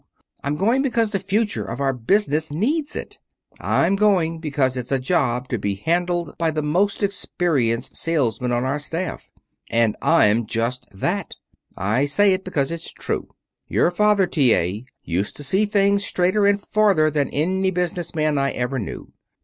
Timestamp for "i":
11.77-12.05, 18.39-18.49